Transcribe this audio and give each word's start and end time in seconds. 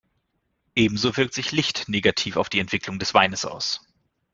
Ebenso 0.73 1.15
wirkt 1.15 1.35
sich 1.35 1.51
Licht 1.51 1.87
negativ 1.87 2.35
auf 2.35 2.49
die 2.49 2.57
Entwicklung 2.59 2.97
des 2.97 3.13
Weines 3.13 3.45
aus. 3.45 3.81